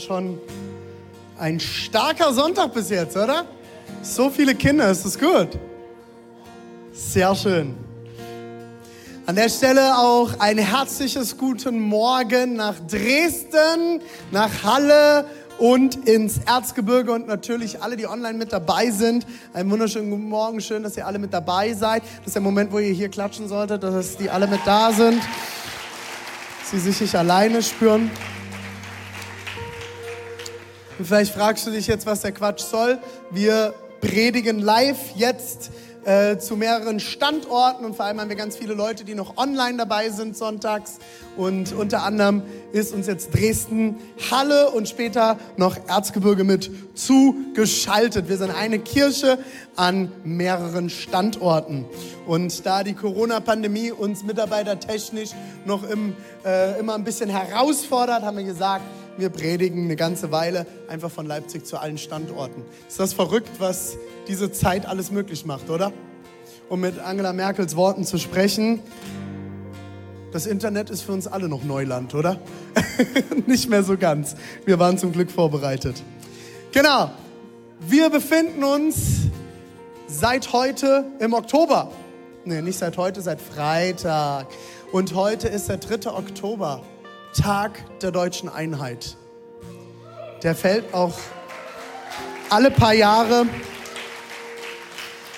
[0.00, 0.38] schon
[1.38, 3.44] ein starker Sonntag bis jetzt, oder?
[4.02, 5.58] So viele Kinder, ist das gut?
[6.92, 7.74] Sehr schön.
[9.26, 14.00] An der Stelle auch ein herzliches Guten Morgen nach Dresden,
[14.32, 15.26] nach Halle
[15.58, 19.26] und ins Erzgebirge und natürlich alle, die online mit dabei sind.
[19.52, 22.02] Einen wunderschönen guten Morgen, schön, dass ihr alle mit dabei seid.
[22.18, 25.22] Das ist der Moment, wo ihr hier klatschen solltet, dass die alle mit da sind
[26.70, 28.10] sie sich nicht alleine spüren.
[31.00, 32.98] Und vielleicht fragst du dich jetzt, was der Quatsch soll.
[33.30, 35.70] Wir predigen live jetzt
[36.04, 39.78] äh, zu mehreren Standorten und vor allem haben wir ganz viele Leute, die noch online
[39.78, 40.98] dabei sind sonntags.
[41.38, 43.96] Und unter anderem ist uns jetzt Dresden,
[44.30, 48.28] Halle und später noch Erzgebirge mit zugeschaltet.
[48.28, 49.38] Wir sind eine Kirche
[49.76, 51.86] an mehreren Standorten.
[52.26, 55.30] Und da die Corona-Pandemie uns mitarbeitertechnisch
[55.64, 58.84] noch im, äh, immer ein bisschen herausfordert, haben wir gesagt,
[59.20, 62.62] wir predigen eine ganze Weile einfach von Leipzig zu allen Standorten.
[62.88, 63.96] Ist das verrückt, was
[64.28, 65.92] diese Zeit alles möglich macht, oder?
[66.68, 68.80] Um mit Angela Merkels Worten zu sprechen,
[70.32, 72.40] das Internet ist für uns alle noch Neuland, oder?
[73.46, 74.36] Nicht mehr so ganz.
[74.64, 76.02] Wir waren zum Glück vorbereitet.
[76.72, 77.10] Genau.
[77.80, 79.22] Wir befinden uns
[80.06, 81.90] seit heute im Oktober.
[82.44, 84.46] Nee, nicht seit heute, seit Freitag.
[84.92, 86.10] Und heute ist der 3.
[86.10, 86.82] Oktober,
[87.32, 89.16] Tag der deutschen Einheit.
[90.42, 91.14] Der fällt auch
[92.48, 93.46] alle paar Jahre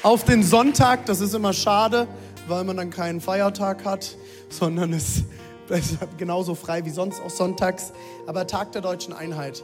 [0.02, 1.05] auf den Sonntag.
[1.05, 2.08] Das ist immer schade,
[2.48, 4.17] weil man dann keinen Feiertag hat,
[4.48, 5.24] sondern es
[5.68, 7.92] ist genauso frei wie sonst auch sonntags.
[8.27, 9.62] Aber Tag der deutschen Einheit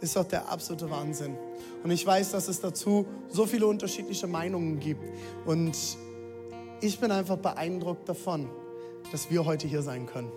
[0.00, 1.36] ist doch der absolute Wahnsinn.
[1.84, 5.04] Und ich weiß, dass es dazu so viele unterschiedliche Meinungen gibt.
[5.46, 5.76] Und
[6.80, 8.50] ich bin einfach beeindruckt davon,
[9.12, 10.32] dass wir heute hier sein können.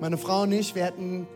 [0.00, 1.26] Meine Frau und ich, wir hätten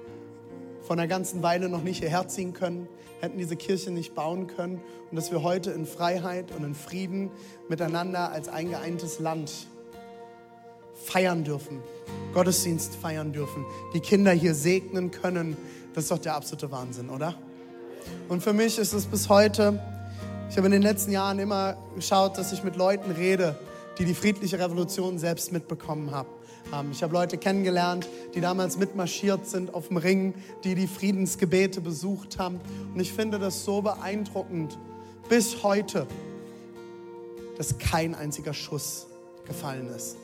[0.82, 2.86] von einer ganzen Weile noch nicht hierher ziehen können,
[3.20, 4.80] hätten diese Kirche nicht bauen können
[5.10, 7.32] und dass wir heute in Freiheit und in Frieden
[7.68, 9.66] miteinander als ein geeintes Land
[10.94, 11.80] feiern dürfen,
[12.34, 13.64] Gottesdienst feiern dürfen,
[13.94, 15.56] die Kinder hier segnen können,
[15.94, 17.34] das ist doch der absolute Wahnsinn, oder?
[18.28, 19.82] Und für mich ist es bis heute,
[20.48, 23.58] ich habe in den letzten Jahren immer geschaut, dass ich mit Leuten rede,
[23.98, 26.28] die die friedliche Revolution selbst mitbekommen haben.
[26.90, 30.34] Ich habe Leute kennengelernt, die damals mitmarschiert sind auf dem Ring,
[30.64, 32.60] die die Friedensgebete besucht haben.
[32.94, 34.78] Und ich finde das so beeindruckend
[35.28, 36.06] bis heute,
[37.58, 39.06] dass kein einziger Schuss
[39.46, 40.16] gefallen ist.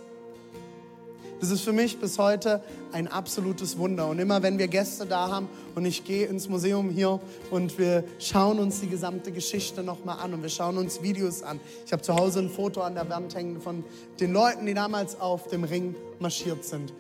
[1.40, 2.60] Das ist für mich bis heute
[2.90, 4.08] ein absolutes Wunder.
[4.08, 7.20] Und immer wenn wir Gäste da haben und ich gehe ins Museum hier
[7.52, 11.60] und wir schauen uns die gesamte Geschichte nochmal an und wir schauen uns Videos an.
[11.86, 13.84] Ich habe zu Hause ein Foto an der Wand hängen von
[14.18, 16.92] den Leuten, die damals auf dem Ring marschiert sind.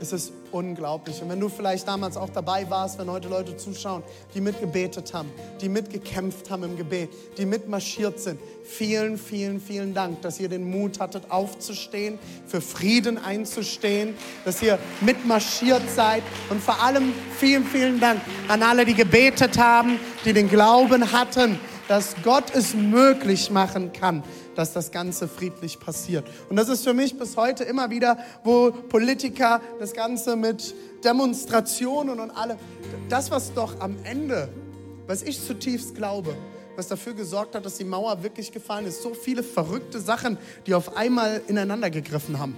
[0.00, 1.20] Es ist unglaublich.
[1.20, 4.02] Und wenn du vielleicht damals auch dabei warst, wenn heute Leute zuschauen,
[4.34, 5.30] die mitgebetet haben,
[5.60, 10.70] die mitgekämpft haben im Gebet, die mitmarschiert sind, vielen, vielen, vielen Dank, dass ihr den
[10.70, 14.14] Mut hattet, aufzustehen, für Frieden einzustehen,
[14.44, 16.22] dass ihr mitmarschiert seid.
[16.48, 21.58] Und vor allem vielen, vielen Dank an alle, die gebetet haben, die den Glauben hatten,
[21.90, 24.22] dass Gott es möglich machen kann,
[24.54, 26.24] dass das Ganze friedlich passiert.
[26.48, 32.20] Und das ist für mich bis heute immer wieder, wo Politiker das Ganze mit Demonstrationen
[32.20, 32.58] und allem,
[33.08, 34.50] das, was doch am Ende,
[35.08, 36.36] was ich zutiefst glaube,
[36.76, 40.74] was dafür gesorgt hat, dass die Mauer wirklich gefallen ist, so viele verrückte Sachen, die
[40.74, 42.54] auf einmal ineinander gegriffen haben,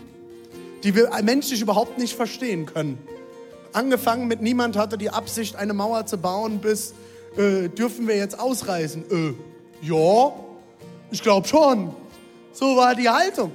[0.84, 2.99] die wir menschlich überhaupt nicht verstehen können.
[3.72, 6.93] Angefangen mit niemand hatte die Absicht, eine Mauer zu bauen, bis
[7.37, 9.05] äh, dürfen wir jetzt ausreisen?
[9.11, 10.32] Äh, ja,
[11.11, 11.94] ich glaube schon.
[12.52, 13.52] So war die Haltung.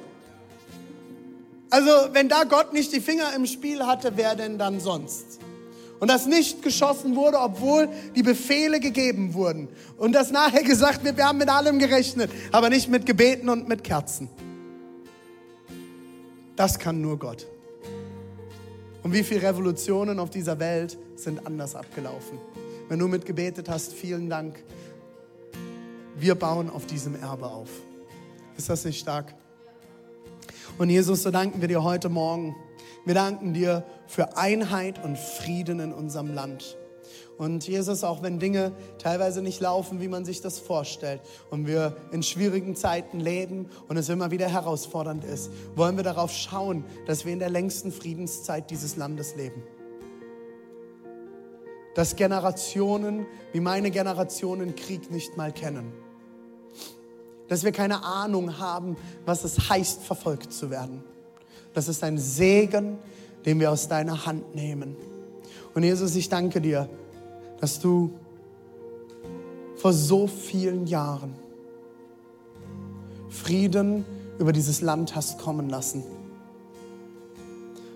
[1.70, 5.40] Also, wenn da Gott nicht die Finger im Spiel hatte, wer denn dann sonst?
[6.00, 9.68] Und dass nicht geschossen wurde, obwohl die Befehle gegeben wurden.
[9.98, 13.68] Und dass nachher gesagt wird, wir haben mit allem gerechnet, aber nicht mit Gebeten und
[13.68, 14.30] mit Kerzen.
[16.56, 17.48] Das kann nur Gott.
[19.04, 22.38] Und wie viele Revolutionen auf dieser Welt sind anders abgelaufen?
[22.90, 24.64] Wenn du mitgebetet hast, vielen Dank.
[26.16, 27.70] Wir bauen auf diesem Erbe auf.
[28.56, 29.36] Ist das nicht stark?
[30.78, 32.56] Und Jesus, so danken wir dir heute Morgen.
[33.04, 36.78] Wir danken dir für Einheit und Frieden in unserem Land.
[37.38, 41.98] Und Jesus, auch wenn Dinge teilweise nicht laufen, wie man sich das vorstellt, und wir
[42.12, 47.26] in schwierigen Zeiten leben und es immer wieder herausfordernd ist, wollen wir darauf schauen, dass
[47.26, 49.62] wir in der längsten Friedenszeit dieses Landes leben.
[51.98, 55.92] Dass Generationen wie meine Generationen Krieg nicht mal kennen.
[57.48, 58.96] Dass wir keine Ahnung haben,
[59.26, 61.04] was es heißt, verfolgt zu werden.
[61.74, 63.00] Das ist ein Segen,
[63.46, 64.96] den wir aus deiner Hand nehmen.
[65.74, 66.88] Und Jesus, ich danke dir,
[67.60, 68.12] dass du
[69.76, 71.34] vor so vielen Jahren
[73.28, 74.06] Frieden
[74.38, 76.04] über dieses Land hast kommen lassen.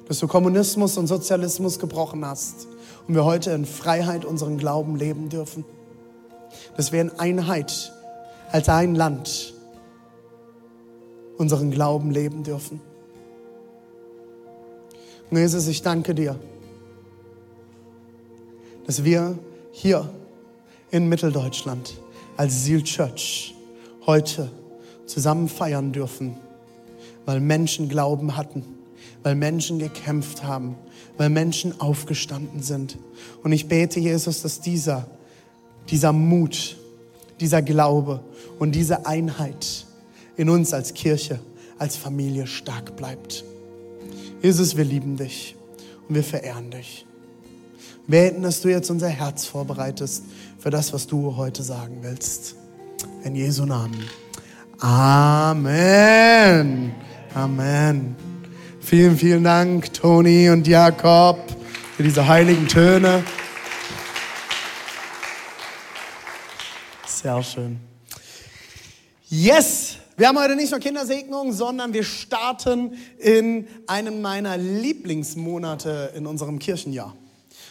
[0.08, 2.68] Dass du Kommunismus und Sozialismus gebrochen hast
[3.08, 5.66] und wir heute in Freiheit unseren Glauben leben dürfen.
[6.78, 7.92] Dass wir in Einheit
[8.52, 9.54] als ein Land
[11.38, 12.82] unseren Glauben leben dürfen.
[15.30, 16.38] Und Jesus, ich danke dir,
[18.86, 19.40] dass wir
[19.72, 20.10] hier
[20.92, 21.98] in Mitteldeutschland
[22.36, 23.56] als Seal Church
[24.06, 24.52] heute
[25.06, 26.36] zusammen feiern dürfen,
[27.26, 28.66] weil Menschen Glauben hatten,
[29.24, 30.76] weil Menschen gekämpft haben,
[31.22, 32.98] weil Menschen aufgestanden sind.
[33.44, 35.06] Und ich bete, Jesus, dass dieser,
[35.88, 36.78] dieser Mut,
[37.40, 38.22] dieser Glaube
[38.58, 39.86] und diese Einheit
[40.36, 41.40] in uns als Kirche,
[41.78, 43.44] als Familie stark bleibt.
[44.42, 45.56] Jesus, wir lieben dich
[46.10, 47.06] und wir verehren dich.
[48.08, 50.24] Wir beten, dass du jetzt unser Herz vorbereitest
[50.58, 52.56] für das, was du heute sagen willst.
[53.24, 54.10] In Jesu Namen.
[54.80, 55.54] Amen.
[57.36, 58.31] Amen.
[58.84, 61.38] Vielen, vielen Dank, Toni und Jakob,
[61.96, 63.24] für diese heiligen Töne.
[67.06, 67.80] Sehr schön.
[69.30, 69.98] Yes!
[70.18, 76.60] Wir haben heute nicht nur Kindersegnung, sondern wir starten in einem meiner Lieblingsmonate in unserem
[76.60, 77.16] Kirchenjahr.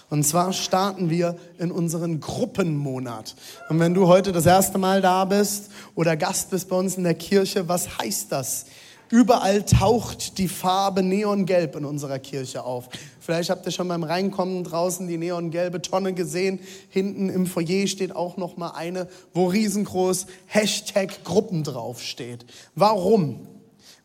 [0.08, 3.34] Und zwar starten wir in unseren Gruppenmonat.
[3.68, 7.04] Und wenn du heute das erste Mal da bist oder Gast bist bei uns in
[7.04, 8.66] der Kirche, was heißt das?
[9.10, 12.88] Überall taucht die Farbe Neongelb in unserer Kirche auf.
[13.18, 16.60] Vielleicht habt ihr schon beim Reinkommen draußen die neongelbe Tonne gesehen.
[16.90, 22.46] Hinten im Foyer steht auch noch mal eine, wo riesengroß Hashtag Gruppen draufsteht.
[22.76, 23.48] Warum?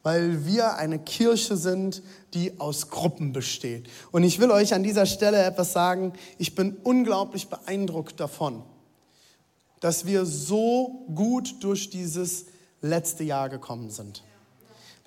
[0.02, 2.01] Weil wir eine Kirche sind,
[2.34, 3.88] die aus Gruppen besteht.
[4.12, 6.13] Und ich will euch an dieser Stelle etwas sagen.
[6.40, 8.63] Ich bin unglaublich beeindruckt davon,
[9.81, 12.48] dass wir so gut durch dieses
[12.81, 14.24] letzte Jahr gekommen sind.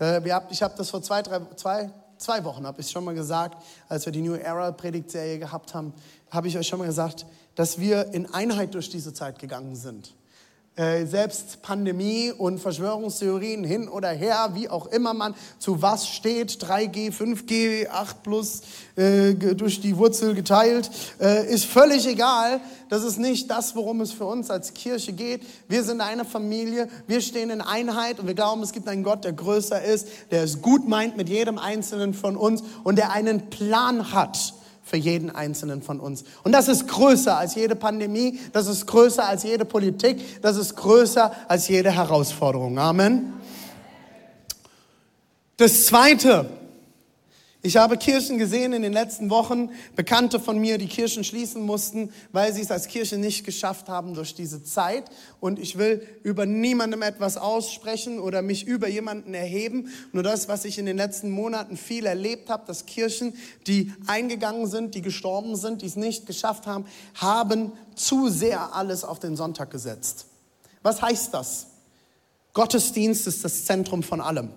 [0.01, 3.63] Äh, ich habe das vor zwei, drei, zwei, zwei Wochen, habe ich schon mal gesagt,
[3.89, 5.93] als wir die New Era Predigtserie gehabt haben,
[6.31, 10.15] habe ich euch schon mal gesagt, dass wir in Einheit durch diese Zeit gegangen sind.
[10.79, 16.53] Äh, selbst Pandemie und Verschwörungstheorien hin oder her, wie auch immer man zu was steht,
[16.53, 18.61] 3G, 5G, 8 plus
[18.95, 20.89] äh, durch die Wurzel geteilt,
[21.21, 22.61] äh, ist völlig egal.
[22.91, 25.43] Das ist nicht das, worum es für uns als Kirche geht.
[25.67, 29.25] Wir sind eine Familie, wir stehen in Einheit und wir glauben, es gibt einen Gott,
[29.25, 33.51] der größer ist, der es gut meint mit jedem Einzelnen von uns und der einen
[33.51, 34.55] Plan hat
[34.89, 36.25] für jeden einzelnen von uns.
[36.45, 40.77] Und das ist größer als jede Pandemie, das ist größer als jede Politik, das ist
[40.77, 42.79] größer als jede Herausforderung.
[42.79, 43.35] Amen.
[45.59, 46.49] Das Zweite,
[47.61, 52.13] ich habe Kirchen gesehen in den letzten Wochen, Bekannte von mir, die Kirchen schließen mussten,
[52.31, 55.11] weil sie es als Kirche nicht geschafft haben durch diese Zeit.
[55.41, 59.89] Und ich will über niemandem etwas aussprechen oder mich über jemanden erheben.
[60.13, 63.35] Nur das, was ich in den letzten Monaten viel erlebt habe, dass Kirchen,
[63.67, 69.03] die eingegangen sind, die gestorben sind, die es nicht geschafft haben, haben zu sehr alles
[69.03, 70.27] auf den Sonntag gesetzt.
[70.83, 71.67] Was heißt das?
[72.53, 74.51] Gottesdienst ist das Zentrum von allem.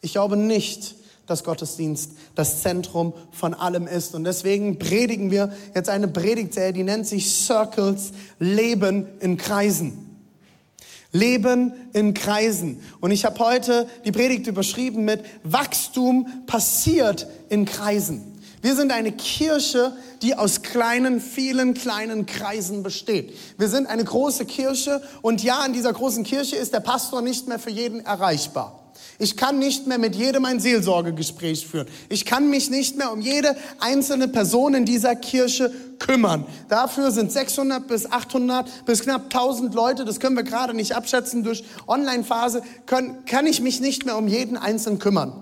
[0.00, 0.94] Ich glaube nicht,
[1.30, 4.14] dass Gottesdienst das Zentrum von allem ist.
[4.14, 10.06] Und deswegen predigen wir jetzt eine Predigtserie, die nennt sich Circles, Leben in Kreisen.
[11.12, 12.80] Leben in Kreisen.
[13.00, 18.30] Und ich habe heute die Predigt überschrieben mit Wachstum passiert in Kreisen.
[18.62, 23.34] Wir sind eine Kirche, die aus kleinen, vielen kleinen Kreisen besteht.
[23.56, 27.48] Wir sind eine große Kirche und ja, in dieser großen Kirche ist der Pastor nicht
[27.48, 28.89] mehr für jeden erreichbar.
[29.18, 31.86] Ich kann nicht mehr mit jedem ein Seelsorgegespräch führen.
[32.08, 36.46] Ich kann mich nicht mehr um jede einzelne Person in dieser Kirche kümmern.
[36.68, 41.44] Dafür sind 600 bis 800 bis knapp 1000 Leute, das können wir gerade nicht abschätzen
[41.44, 45.32] durch Online-Phase, kann ich mich nicht mehr um jeden Einzelnen kümmern.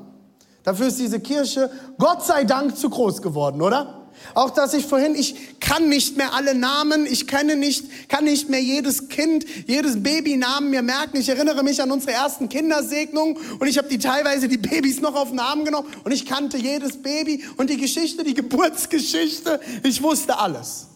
[0.65, 4.08] Dafür ist diese Kirche Gott sei Dank zu groß geworden, oder?
[4.35, 8.49] Auch dass ich vorhin, ich kann nicht mehr alle Namen, ich kenne nicht, kann nicht
[8.49, 11.17] mehr jedes Kind, jedes Babynamen mir merken.
[11.17, 15.15] Ich erinnere mich an unsere ersten Kindersegnungen und ich habe die teilweise die Babys noch
[15.15, 19.61] auf Arm genommen und ich kannte jedes Baby und die Geschichte, die Geburtsgeschichte.
[19.83, 20.89] Ich wusste alles.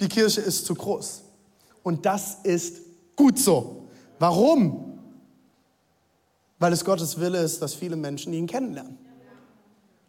[0.00, 1.22] Die Kirche ist zu groß.
[1.82, 2.82] Und das ist
[3.16, 3.88] gut so.
[4.18, 4.98] Warum?
[6.58, 8.98] Weil es Gottes Wille ist, dass viele Menschen ihn kennenlernen.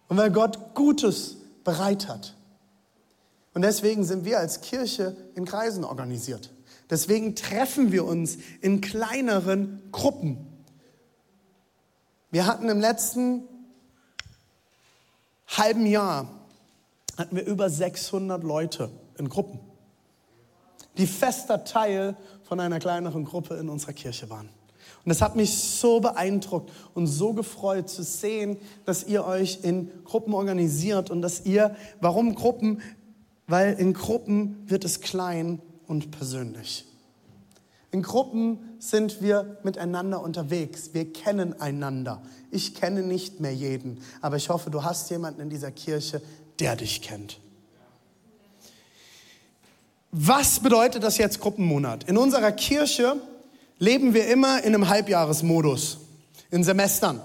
[0.07, 2.36] Und weil Gott Gutes bereit hat.
[3.53, 6.51] Und deswegen sind wir als Kirche in Kreisen organisiert.
[6.89, 10.48] Deswegen treffen wir uns in kleineren Gruppen.
[12.32, 13.43] Wir hatten im letzten
[15.48, 16.27] halben Jahr
[17.17, 19.60] hatten wir über 600 Leute in Gruppen,
[20.98, 24.50] die fester Teil von einer kleineren Gruppe in unserer Kirche waren.
[25.05, 29.91] Und es hat mich so beeindruckt und so gefreut zu sehen, dass ihr euch in
[30.05, 32.81] Gruppen organisiert und dass ihr, warum Gruppen?
[33.48, 36.86] Weil in Gruppen wird es klein und persönlich.
[37.91, 40.91] In Gruppen sind wir miteinander unterwegs.
[40.93, 42.22] Wir kennen einander.
[42.50, 46.22] Ich kenne nicht mehr jeden, aber ich hoffe, du hast jemanden in dieser Kirche,
[46.60, 47.39] der dich kennt.
[50.12, 52.05] Was bedeutet das jetzt Gruppenmonat?
[52.05, 53.15] In unserer Kirche
[53.79, 55.99] leben wir immer in einem Halbjahresmodus,
[56.51, 57.21] in Semestern.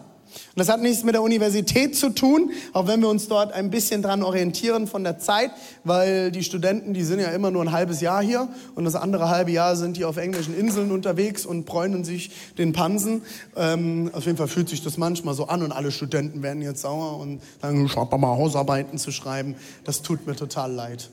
[0.55, 3.71] Und das hat nichts mit der Universität zu tun, auch wenn wir uns dort ein
[3.71, 5.51] bisschen dran orientieren von der Zeit,
[5.85, 9.31] weil die Studenten, die sind ja immer nur ein halbes Jahr hier und das andere
[9.31, 13.23] halbe Jahr sind die auf englischen Inseln unterwegs und bräunen sich den Pansen.
[13.57, 16.83] Ähm, auf jeden Fall fühlt sich das manchmal so an und alle Studenten werden jetzt
[16.83, 19.57] sauer und sagen, ich habe mal Hausarbeiten zu schreiben.
[19.85, 21.11] Das tut mir total leid.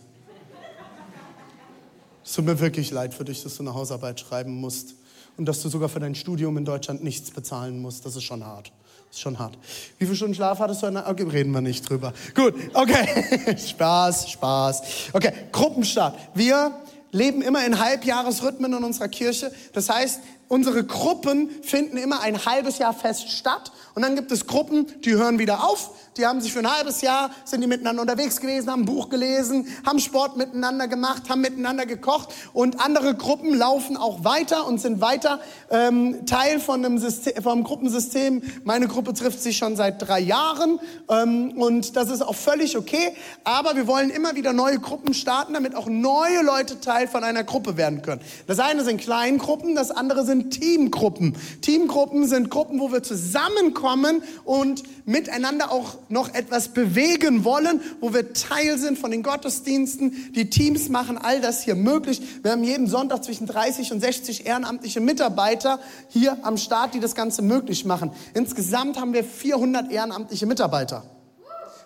[2.23, 4.95] Es tut mir wirklich leid für dich, dass du eine Hausarbeit schreiben musst
[5.37, 8.05] und dass du sogar für dein Studium in Deutschland nichts bezahlen musst.
[8.05, 8.71] Das ist schon hart.
[9.07, 9.57] Das ist schon hart.
[9.97, 10.87] Wie viele Stunden Schlaf hattest du?
[10.87, 12.13] Okay, reden wir nicht drüber.
[12.33, 13.57] Gut, okay.
[13.69, 14.81] Spaß, Spaß.
[15.13, 16.17] Okay, Gruppenstart.
[16.33, 16.71] Wir
[17.11, 19.51] leben immer in Halbjahresrhythmen in unserer Kirche.
[19.73, 23.71] Das heißt, unsere Gruppen finden immer ein halbes Jahr fest statt.
[23.95, 25.91] Und dann gibt es Gruppen, die hören wieder auf.
[26.17, 29.09] Die haben sich für ein halbes Jahr, sind die miteinander unterwegs gewesen, haben ein Buch
[29.09, 32.29] gelesen, haben Sport miteinander gemacht, haben miteinander gekocht.
[32.53, 37.63] Und andere Gruppen laufen auch weiter und sind weiter ähm, Teil von einem, System, einem
[37.63, 38.43] Gruppensystem.
[38.63, 43.13] Meine Gruppe trifft sich schon seit drei Jahren ähm, und das ist auch völlig okay.
[43.43, 47.43] Aber wir wollen immer wieder neue Gruppen starten, damit auch neue Leute Teil von einer
[47.43, 48.21] Gruppe werden können.
[48.47, 51.35] Das eine sind Kleingruppen, das andere sind Teamgruppen.
[51.61, 58.33] Teamgruppen sind Gruppen, wo wir zusammenkommen und miteinander auch noch etwas bewegen wollen, wo wir
[58.33, 60.33] Teil sind von den Gottesdiensten.
[60.33, 62.21] Die Teams machen all das hier möglich.
[62.43, 67.15] Wir haben jeden Sonntag zwischen 30 und 60 ehrenamtliche Mitarbeiter hier am Start, die das
[67.15, 68.11] Ganze möglich machen.
[68.33, 71.03] Insgesamt haben wir 400 ehrenamtliche Mitarbeiter,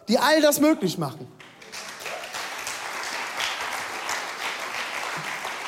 [0.08, 1.28] die all das möglich machen.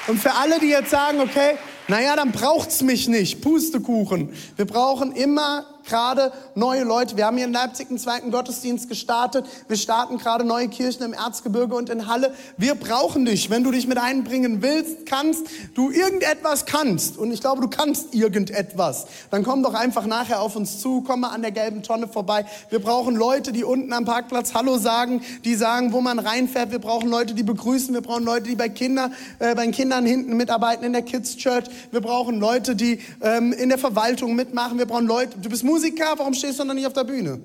[0.08, 1.58] Und für alle, die jetzt sagen, okay,
[1.92, 3.42] naja, dann braucht's mich nicht.
[3.42, 4.30] Pustekuchen.
[4.56, 7.18] Wir brauchen immer gerade neue Leute.
[7.18, 9.46] Wir haben hier in Leipzig einen zweiten Gottesdienst gestartet.
[9.68, 12.34] Wir starten gerade neue Kirchen im Erzgebirge und in Halle.
[12.58, 13.50] Wir brauchen dich.
[13.50, 17.18] Wenn du dich mit einbringen willst, kannst, du irgendetwas kannst.
[17.18, 19.08] Und ich glaube, du kannst irgendetwas.
[19.30, 21.02] Dann komm doch einfach nachher auf uns zu.
[21.02, 22.46] Komm mal an der gelben Tonne vorbei.
[22.70, 26.72] Wir brauchen Leute, die unten am Parkplatz Hallo sagen, die sagen, wo man reinfährt.
[26.72, 27.94] Wir brauchen Leute, die begrüßen.
[27.94, 31.66] Wir brauchen Leute, die bei, Kinder, äh, bei Kindern hinten mitarbeiten in der Kids Church.
[31.92, 34.78] Wir brauchen Leute, die ähm, in der Verwaltung mitmachen.
[34.78, 37.40] Wir brauchen Leute, du bist Musiker, warum stehst du noch nicht auf der Bühne?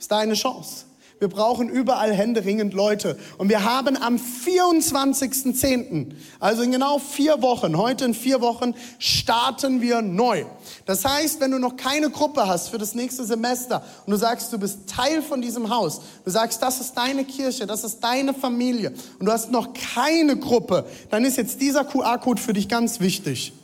[0.00, 0.84] Ist deine Chance.
[1.20, 3.16] Wir brauchen überall händeringend Leute.
[3.38, 9.80] Und wir haben am 24.10., also in genau vier Wochen, heute in vier Wochen, starten
[9.80, 10.44] wir neu.
[10.86, 14.52] Das heißt, wenn du noch keine Gruppe hast für das nächste Semester und du sagst,
[14.52, 18.34] du bist Teil von diesem Haus, du sagst, das ist deine Kirche, das ist deine
[18.34, 22.98] Familie und du hast noch keine Gruppe, dann ist jetzt dieser QR-Code für dich ganz
[23.00, 23.54] wichtig.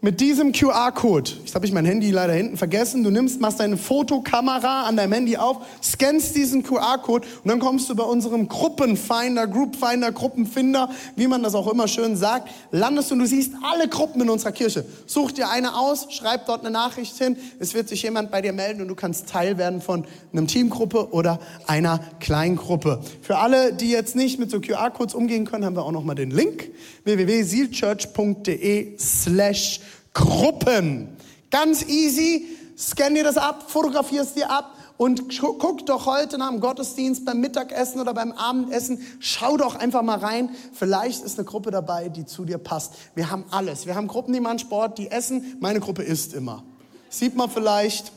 [0.00, 3.76] Mit diesem QR-Code, jetzt habe ich mein Handy leider hinten vergessen, du nimmst, machst deine
[3.76, 9.48] Fotokamera an deinem Handy auf, scannst diesen QR-Code und dann kommst du bei unserem Gruppenfinder,
[9.48, 14.20] Groupfinder, Gruppenfinder, wie man das auch immer schön sagt, landest und du siehst alle Gruppen
[14.22, 14.84] in unserer Kirche.
[15.06, 18.52] Such dir eine aus, schreib dort eine Nachricht hin, es wird sich jemand bei dir
[18.52, 23.00] melden und du kannst Teil werden von einem Teamgruppe oder einer Kleingruppe.
[23.20, 26.30] Für alle, die jetzt nicht mit so QR-Codes umgehen können, haben wir auch nochmal den
[26.30, 26.70] Link
[27.02, 29.80] www.sealchurch.de slash
[30.18, 31.16] Gruppen.
[31.50, 32.46] Ganz easy.
[32.76, 37.24] Scan dir das ab, fotografier es dir ab und guck doch heute nach dem Gottesdienst
[37.24, 40.50] beim Mittagessen oder beim Abendessen, schau doch einfach mal rein.
[40.72, 42.94] Vielleicht ist eine Gruppe dabei, die zu dir passt.
[43.14, 43.86] Wir haben alles.
[43.86, 45.56] Wir haben Gruppen, die machen Sport, die essen.
[45.60, 46.62] Meine Gruppe isst immer.
[47.08, 48.12] Sieht man vielleicht.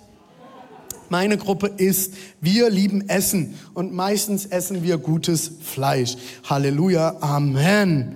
[1.09, 6.15] Meine Gruppe ist, wir lieben Essen und meistens essen wir gutes Fleisch.
[6.49, 8.15] Halleluja, Amen.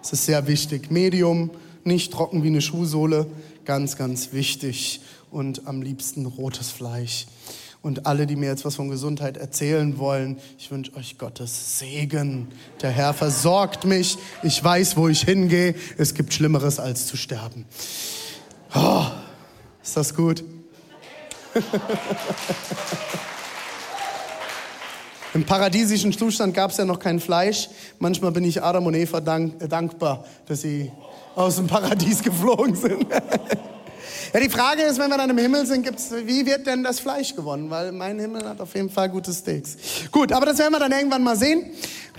[0.00, 0.90] Das ist sehr wichtig.
[0.90, 1.50] Medium,
[1.86, 3.26] nicht trocken wie eine Schuhsohle,
[3.64, 5.00] ganz, ganz wichtig.
[5.30, 7.26] Und am liebsten rotes Fleisch.
[7.82, 12.48] Und alle, die mir jetzt was von Gesundheit erzählen wollen, ich wünsche euch Gottes Segen.
[12.80, 14.16] Der Herr versorgt mich.
[14.42, 15.74] Ich weiß, wo ich hingehe.
[15.98, 17.66] Es gibt Schlimmeres als zu sterben.
[18.74, 19.04] Oh,
[19.82, 20.42] ist das gut?
[25.34, 27.68] Im paradiesischen Zustand gab es ja noch kein Fleisch.
[27.98, 30.90] Manchmal bin ich Adam und Eva dank, äh, dankbar, dass sie
[31.34, 33.06] aus dem Paradies geflogen sind.
[34.32, 37.00] ja, die Frage ist, wenn wir dann im Himmel sind, gibt's, wie wird denn das
[37.00, 37.68] Fleisch gewonnen?
[37.70, 39.76] Weil mein Himmel hat auf jeden Fall gute Steaks.
[40.10, 41.70] Gut, aber das werden wir dann irgendwann mal sehen.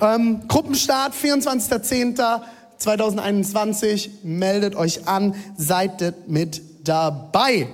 [0.01, 4.09] Ähm, Gruppenstart, 24.10.2021.
[4.23, 7.69] Meldet euch an, seid mit dabei.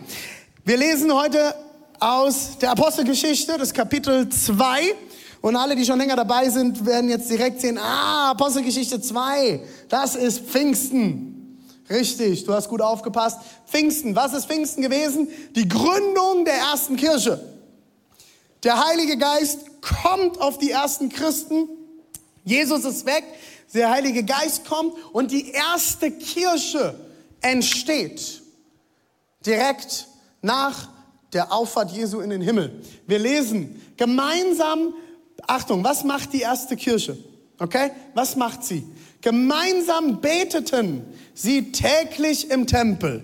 [0.63, 1.55] Wir lesen heute
[1.99, 4.93] aus der Apostelgeschichte, das Kapitel 2.
[5.41, 10.15] Und alle, die schon länger dabei sind, werden jetzt direkt sehen, ah, Apostelgeschichte 2, das
[10.15, 11.30] ist Pfingsten.
[11.91, 13.39] Richtig, du hast gut aufgepasst.
[13.67, 15.27] Pfingsten, was ist Pfingsten gewesen?
[15.55, 17.43] Die Gründung der ersten Kirche.
[18.63, 21.67] Der Heilige Geist kommt auf die ersten Christen.
[22.45, 23.23] Jesus ist weg,
[23.73, 26.95] der Heilige Geist kommt und die erste Kirche
[27.41, 28.41] entsteht.
[29.45, 30.07] Direkt
[30.41, 30.89] nach
[31.33, 32.83] der Auffahrt Jesu in den Himmel.
[33.05, 34.93] Wir lesen gemeinsam
[35.47, 37.17] Achtung, was macht die erste Kirche?
[37.59, 37.91] Okay?
[38.13, 38.83] Was macht sie?
[39.21, 43.23] Gemeinsam beteten sie täglich im Tempel.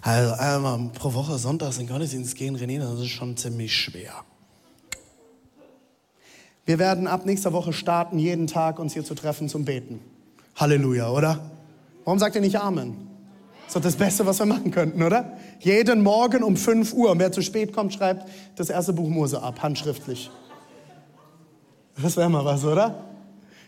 [0.00, 4.24] Also einmal pro Woche sonntags in Gottesdienst gehen, René, das ist schon ziemlich schwer.
[6.64, 10.00] Wir werden ab nächster Woche starten, jeden Tag uns hier zu treffen zum Beten.
[10.56, 11.50] Halleluja, oder?
[12.04, 13.08] Warum sagt ihr nicht Amen?
[13.66, 15.38] Das ist doch das Beste, was wir machen könnten, oder?
[15.60, 17.10] Jeden Morgen um 5 Uhr.
[17.10, 20.30] Und wer zu spät kommt, schreibt das erste Buch Mose ab, handschriftlich.
[22.00, 23.11] Das wäre mal was, oder?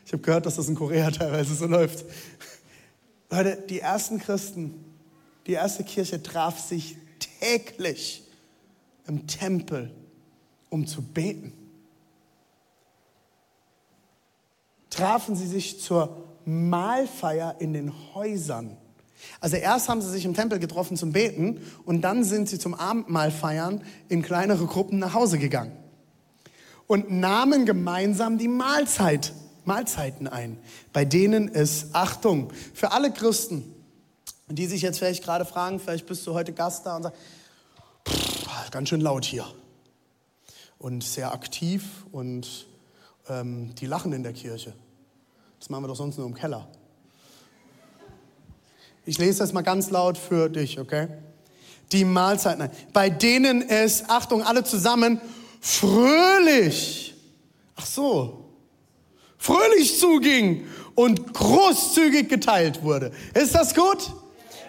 [0.05, 2.05] Ich habe gehört, dass das in Korea teilweise so läuft.
[3.31, 4.85] Leute, die ersten Christen,
[5.47, 6.97] die erste Kirche traf sich
[7.41, 8.25] täglich
[9.07, 9.91] im Tempel,
[10.71, 11.53] um zu beten.
[14.91, 18.77] Trafen sie sich zur Mahlfeier in den Häusern.
[19.41, 22.75] Also erst haben sie sich im Tempel getroffen zum Beten und dann sind sie zum
[22.75, 25.73] Abendmahlfeiern in kleinere Gruppen nach Hause gegangen
[26.87, 29.33] und nahmen gemeinsam die Mahlzeit,
[29.67, 30.59] Mahlzeiten ein,
[30.93, 33.75] bei denen es, Achtung, für alle Christen,
[34.49, 37.19] die sich jetzt vielleicht gerade fragen, vielleicht bist du heute Gast da und sagst,
[38.71, 39.47] ganz schön laut hier
[40.79, 42.67] und sehr aktiv und
[43.29, 44.75] ähm, die lachen in der Kirche.
[45.61, 46.69] Das machen wir doch sonst nur im Keller.
[49.07, 51.09] Ich lese das mal ganz laut für dich, okay?
[51.93, 55.21] Die Mahlzeiten, bei denen es, Achtung, alle zusammen,
[55.61, 57.15] fröhlich,
[57.77, 58.44] ach so,
[59.45, 63.13] fröhlich zuging und großzügig geteilt wurde.
[63.35, 64.11] Ist das gut?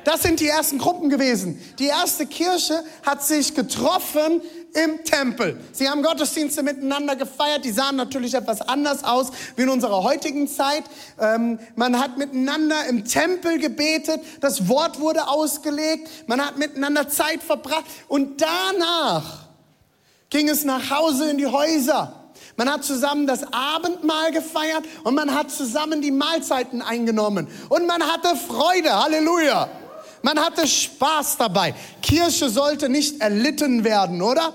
[0.04, 1.60] Das sind die ersten Gruppen gewesen.
[1.80, 4.42] Die erste Kirche hat sich getroffen
[4.74, 5.58] im Tempel.
[5.72, 7.64] Sie haben Gottesdienste miteinander gefeiert.
[7.64, 10.84] Die sahen natürlich etwas anders aus wie in unserer heutigen Zeit.
[11.20, 14.20] Ähm, man hat miteinander im Tempel gebetet.
[14.42, 16.10] Das Wort wurde ausgelegt.
[16.28, 17.86] Man hat miteinander Zeit verbracht.
[18.10, 19.48] Und danach
[20.30, 22.25] ging es nach Hause in die Häuser.
[22.58, 27.48] Man hat zusammen das Abendmahl gefeiert und man hat zusammen die Mahlzeiten eingenommen.
[27.70, 29.70] Und man hatte Freude, Halleluja.
[30.22, 31.76] Man hatte Spaß dabei.
[32.02, 34.54] Kirche sollte nicht erlitten werden, oder?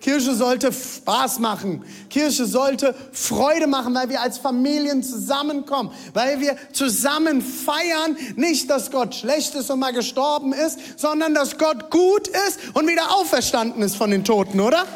[0.00, 1.84] Kirche sollte Spaß machen.
[2.10, 8.90] Kirche sollte Freude machen, weil wir als Familien zusammenkommen, weil wir zusammen feiern, nicht, dass
[8.90, 13.82] Gott schlecht ist und mal gestorben ist, sondern dass Gott gut ist und wieder auferstanden
[13.82, 14.86] ist von den Toten, oder?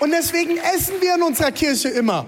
[0.00, 2.26] Und deswegen essen wir in unserer Kirche immer.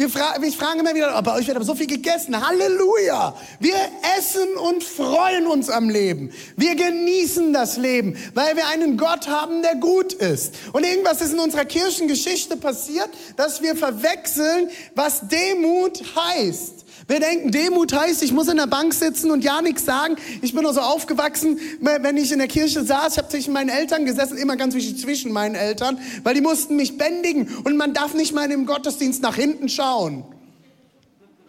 [0.00, 2.46] Ich frage immer wieder, bei euch wird aber so viel gegessen.
[2.46, 3.34] Halleluja!
[3.58, 3.74] Wir
[4.16, 6.30] essen und freuen uns am Leben.
[6.56, 10.54] Wir genießen das Leben, weil wir einen Gott haben, der gut ist.
[10.72, 16.77] Und irgendwas ist in unserer Kirchengeschichte passiert, dass wir verwechseln, was Demut heißt.
[17.08, 20.16] Wir denken, Demut heißt, ich muss in der Bank sitzen und ja nichts sagen.
[20.42, 23.70] Ich bin nur so aufgewachsen, wenn ich in der Kirche saß, ich habe zwischen meinen
[23.70, 27.94] Eltern gesessen, immer ganz wichtig zwischen meinen Eltern, weil die mussten mich bändigen und man
[27.94, 30.22] darf nicht mal im Gottesdienst nach hinten schauen.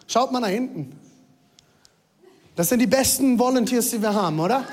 [0.08, 0.94] Schaut mal nach hinten.
[2.56, 4.66] Das sind die besten Volunteers, die wir haben, oder?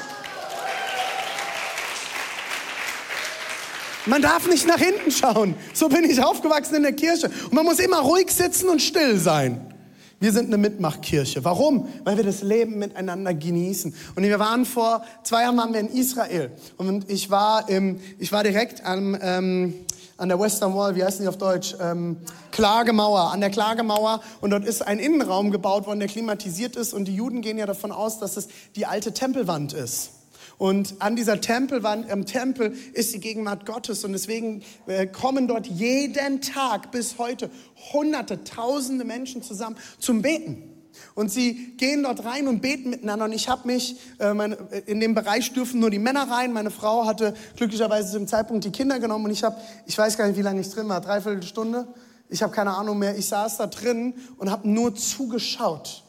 [4.06, 5.56] Man darf nicht nach hinten schauen.
[5.74, 7.28] So bin ich aufgewachsen in der Kirche.
[7.44, 9.75] Und man muss immer ruhig sitzen und still sein.
[10.18, 11.44] Wir sind eine Mitmachkirche.
[11.44, 11.88] Warum?
[12.04, 13.94] Weil wir das Leben miteinander genießen.
[14.14, 16.50] Und wir waren vor zwei Jahren waren wir in Israel.
[16.78, 19.74] Und ich war, im, ich war direkt am, ähm,
[20.16, 21.76] an der Western Wall, wie heißt die auf Deutsch?
[21.80, 22.16] Ähm,
[22.50, 24.22] Klagemauer, an der Klagemauer.
[24.40, 26.94] Und dort ist ein Innenraum gebaut worden, der klimatisiert ist.
[26.94, 30.12] Und die Juden gehen ja davon aus, dass es die alte Tempelwand ist.
[30.58, 34.04] Und an dieser Tempelwand, im Tempel ist die Gegenwart Gottes.
[34.04, 37.50] Und deswegen äh, kommen dort jeden Tag bis heute
[37.92, 40.72] hunderte, tausende Menschen zusammen zum Beten.
[41.14, 43.26] Und sie gehen dort rein und beten miteinander.
[43.26, 46.54] Und ich habe mich, äh, äh, in dem Bereich dürfen nur die Männer rein.
[46.54, 49.26] Meine Frau hatte glücklicherweise zu dem Zeitpunkt die Kinder genommen.
[49.26, 51.86] Und ich habe, ich weiß gar nicht, wie lange ich drin war, dreiviertel Stunde.
[52.30, 53.16] Ich habe keine Ahnung mehr.
[53.18, 56.05] Ich saß da drin und habe nur zugeschaut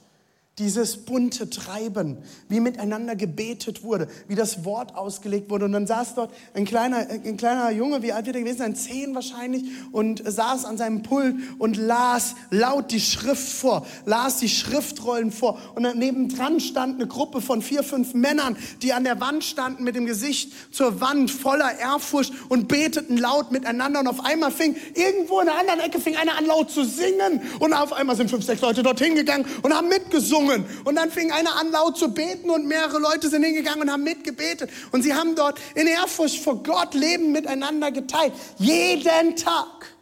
[0.60, 2.18] dieses bunte Treiben,
[2.50, 5.66] wie miteinander gebetet wurde, wie das Wort ausgelegt wurde.
[5.66, 8.76] Und dann saß dort ein kleiner, ein kleiner Junge, wie alt wird er gewesen sein?
[8.76, 14.50] Zehn wahrscheinlich, und saß an seinem Pult und las laut die Schrift vor, las die
[14.50, 15.60] Schriftrollen vor.
[15.76, 19.84] Und daneben dran stand eine Gruppe von vier, fünf Männern, die an der Wand standen
[19.84, 24.00] mit dem Gesicht zur Wand, voller Ehrfurcht und beteten laut miteinander.
[24.00, 27.42] Und auf einmal fing irgendwo in der anderen Ecke fing einer an laut zu singen.
[27.60, 30.66] Und auf einmal sind fünf, sechs Leute dorthin gegangen und haben mitgesungen gesungen.
[30.84, 34.04] Und dann fing einer an laut zu beten und mehrere Leute sind hingegangen und haben
[34.04, 34.70] mitgebetet.
[34.92, 38.34] Und sie haben dort in Ehrfurcht vor Gott Leben miteinander geteilt.
[38.58, 39.96] Jeden Tag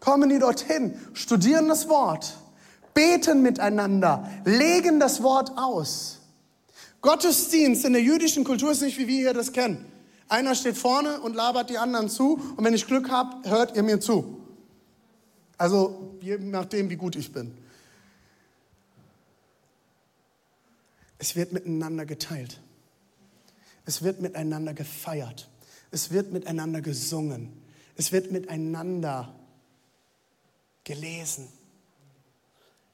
[0.00, 2.34] kommen die dorthin, studieren das Wort,
[2.94, 6.18] beten miteinander, legen das Wort aus.
[7.00, 9.84] Gottesdienst in der jüdischen Kultur ist nicht, wie wir hier das kennen.
[10.28, 13.82] Einer steht vorne und labert die anderen zu und wenn ich Glück habe, hört ihr
[13.82, 14.38] mir zu.
[15.58, 17.52] Also je nachdem, wie gut ich bin.
[21.22, 22.58] Es wird miteinander geteilt.
[23.86, 25.48] Es wird miteinander gefeiert.
[25.92, 27.52] Es wird miteinander gesungen.
[27.94, 29.32] Es wird miteinander
[30.82, 31.46] gelesen.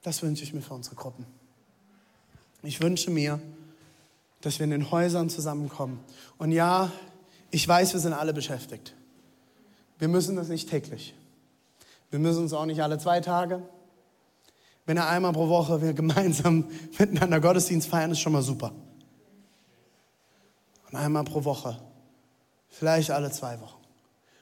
[0.03, 1.25] Das wünsche ich mir für unsere Gruppen.
[2.61, 3.41] Ich wünsche mir,
[4.41, 5.99] dass wir in den Häusern zusammenkommen.
[6.37, 6.91] Und ja,
[7.49, 8.93] ich weiß, wir sind alle beschäftigt.
[9.97, 11.15] Wir müssen das nicht täglich.
[12.11, 13.63] Wir müssen uns auch nicht alle zwei Tage.
[14.89, 16.65] Wenn er einmal pro Woche wir gemeinsam
[16.97, 18.71] miteinander Gottesdienst feiern, ist schon mal super.
[20.89, 21.79] Und einmal pro Woche,
[22.69, 23.77] vielleicht alle zwei Wochen,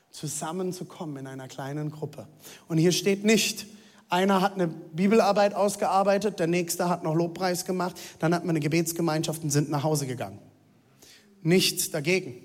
[0.10, 2.30] zusammenzukommen in einer kleinen Gruppe.
[2.70, 3.68] Und hier steht nicht,
[4.08, 8.62] einer hat eine Bibelarbeit ausgearbeitet, der nächste hat noch Lobpreis gemacht, dann hat man eine
[8.62, 10.40] Gebetsgemeinschaft und sind nach Hause gegangen.
[11.42, 12.42] Nichts dagegen.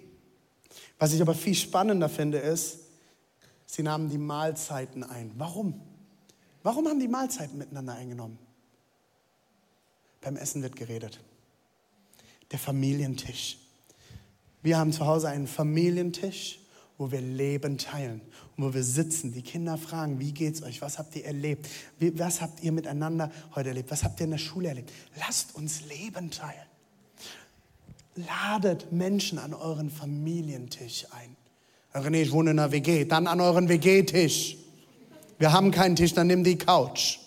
[0.98, 2.78] Was ich aber viel spannender finde, ist,
[3.64, 5.30] sie nahmen die Mahlzeiten ein.
[5.36, 5.91] Warum?
[6.62, 8.38] Warum haben die Mahlzeiten miteinander eingenommen?
[10.20, 11.20] Beim Essen wird geredet.
[12.50, 13.58] Der Familientisch.
[14.62, 16.60] Wir haben zu Hause einen Familientisch,
[16.98, 18.20] wo wir Leben teilen
[18.56, 19.32] und wo wir sitzen.
[19.32, 20.80] Die Kinder fragen, wie geht's euch?
[20.80, 21.68] Was habt ihr erlebt?
[21.98, 23.90] Wie, was habt ihr miteinander heute erlebt?
[23.90, 24.92] Was habt ihr in der Schule erlebt?
[25.18, 26.54] Lasst uns Leben teilen.
[28.14, 31.36] Ladet Menschen an euren Familientisch ein.
[31.94, 33.04] René, ich wohne in einer WG.
[33.04, 34.58] Dann an euren WG-Tisch.
[35.42, 37.18] Wir haben keinen Tisch, dann nimm die Couch.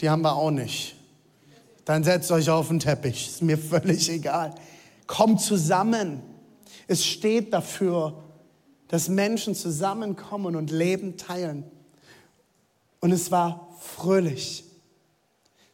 [0.00, 0.96] Die haben wir auch nicht.
[1.84, 3.28] Dann setzt euch auf den Teppich.
[3.28, 4.56] Ist mir völlig egal.
[5.06, 6.20] Kommt zusammen.
[6.88, 8.24] Es steht dafür,
[8.88, 11.62] dass Menschen zusammenkommen und Leben teilen.
[12.98, 14.64] Und es war fröhlich.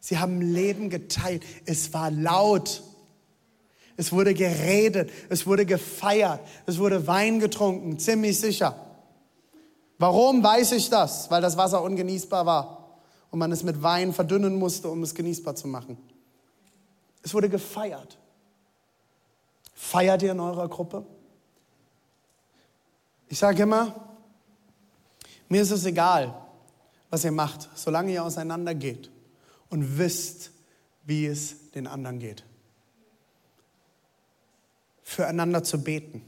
[0.00, 1.44] Sie haben Leben geteilt.
[1.64, 2.82] Es war laut.
[3.96, 5.10] Es wurde geredet.
[5.30, 6.40] Es wurde gefeiert.
[6.66, 7.98] Es wurde Wein getrunken.
[7.98, 8.89] Ziemlich sicher.
[10.00, 11.30] Warum weiß ich das?
[11.30, 12.98] Weil das Wasser ungenießbar war
[13.30, 15.98] und man es mit Wein verdünnen musste, um es genießbar zu machen.
[17.22, 18.16] Es wurde gefeiert.
[19.74, 21.04] Feiert ihr in eurer Gruppe?
[23.28, 23.94] Ich sage immer,
[25.50, 26.34] mir ist es egal,
[27.10, 29.10] was ihr macht, solange ihr auseinander geht
[29.68, 30.50] und wisst,
[31.04, 32.42] wie es den anderen geht.
[35.02, 36.22] Füreinander zu beten,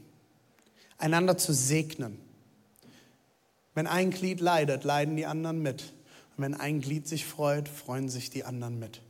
[0.99, 2.22] einander zu segnen,
[3.73, 5.93] wenn ein Glied leidet, leiden die anderen mit.
[6.37, 9.01] Und wenn ein Glied sich freut, freuen sich die anderen mit.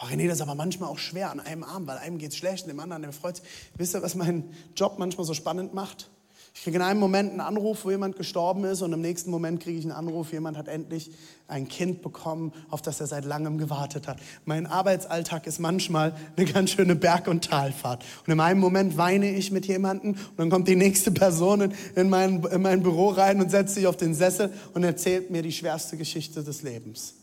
[0.00, 2.36] Oh René, das ist aber manchmal auch schwer an einem Arm, weil einem geht es
[2.36, 3.46] schlecht und dem anderen, der freut sich.
[3.76, 6.10] Wisst ihr, was meinen Job manchmal so spannend macht?
[6.56, 9.60] Ich kriege in einem Moment einen Anruf, wo jemand gestorben ist und im nächsten Moment
[9.60, 11.10] kriege ich einen Anruf, jemand hat endlich
[11.48, 14.18] ein Kind bekommen, auf das er seit langem gewartet hat.
[14.44, 18.04] Mein Arbeitsalltag ist manchmal eine ganz schöne Berg- und Talfahrt.
[18.24, 22.08] Und in einem Moment weine ich mit jemandem und dann kommt die nächste Person in
[22.08, 25.52] mein, in mein Büro rein und setzt sich auf den Sessel und erzählt mir die
[25.52, 27.14] schwerste Geschichte des Lebens.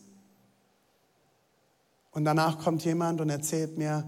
[2.11, 4.03] Und danach kommt jemand und erzählt mir,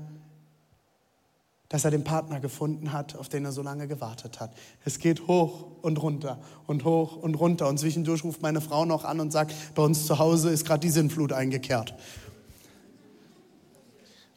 [1.73, 4.51] dass er den Partner gefunden hat, auf den er so lange gewartet hat.
[4.85, 7.67] Es geht hoch und runter und hoch und runter.
[7.67, 10.81] Und zwischendurch ruft meine Frau noch an und sagt, bei uns zu Hause ist gerade
[10.81, 11.95] die Sinnflut eingekehrt.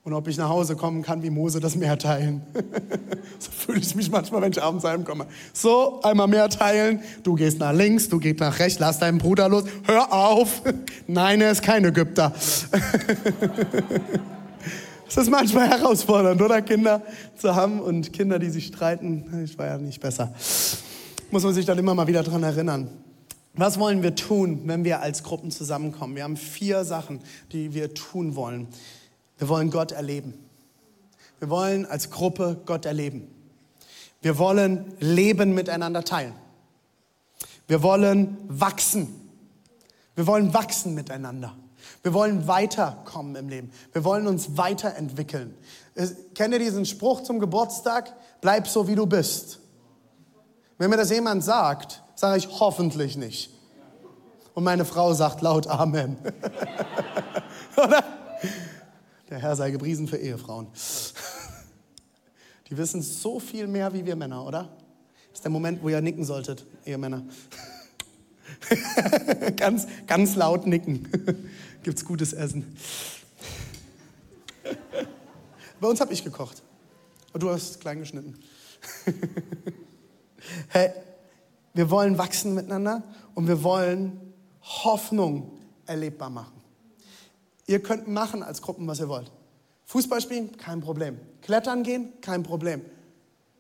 [0.03, 2.41] Und ob ich nach Hause kommen kann, wie Mose das Meer teilen.
[3.39, 5.27] so fühle ich mich manchmal, wenn ich abends heimkomme.
[5.53, 7.01] So, einmal mehr teilen.
[7.23, 9.65] Du gehst nach links, du gehst nach rechts, lass deinen Bruder los.
[9.85, 10.63] Hör auf.
[11.07, 12.33] Nein, er ist kein Ägypter.
[15.09, 17.03] Es ist manchmal herausfordernd, oder Kinder
[17.37, 19.45] zu haben und Kinder, die sich streiten.
[19.45, 20.35] Ich war ja nicht besser.
[21.31, 22.91] Muss man sich dann immer mal wieder dran erinnern.
[23.55, 26.17] Was wollen wir tun, wenn wir als Gruppen zusammenkommen?
[26.17, 27.21] Wir haben vier Sachen,
[27.53, 28.69] die wir tun wollen.
[29.39, 30.35] Wir wollen Gott erleben.
[31.39, 33.29] Wir wollen als Gruppe Gott erleben.
[34.23, 36.35] Wir wollen Leben miteinander teilen.
[37.69, 39.09] Wir wollen wachsen.
[40.17, 41.57] Wir wollen wachsen miteinander.
[42.03, 43.71] Wir wollen weiterkommen im Leben.
[43.93, 45.57] Wir wollen uns weiterentwickeln.
[46.35, 48.15] Kennt ihr diesen Spruch zum Geburtstag?
[48.41, 49.61] Bleib so, wie du bist.
[50.79, 53.51] Wenn mir das jemand sagt, sage ich hoffentlich nicht.
[54.55, 56.17] Und meine Frau sagt laut Amen.
[57.77, 58.05] Oder?
[59.29, 60.69] Der Herr sei gepriesen für Ehefrauen.
[62.69, 64.63] Die wissen so viel mehr wie wir Männer, oder?
[65.31, 67.23] Das ist der Moment, wo ihr nicken solltet, Ehemänner.
[69.57, 71.09] ganz, ganz laut nicken
[71.83, 72.77] gibt es gutes Essen.
[75.81, 76.63] Bei uns habe ich gekocht.
[77.33, 78.35] Und du hast klein geschnitten.
[80.69, 80.91] hey,
[81.75, 83.03] wir wollen wachsen miteinander
[83.35, 84.19] und wir wollen
[84.63, 86.61] Hoffnung erlebbar machen.
[87.67, 89.31] Ihr könnt machen als Gruppen, was ihr wollt.
[89.85, 91.19] Fußball spielen, kein Problem.
[91.43, 92.83] Klettern gehen, kein Problem.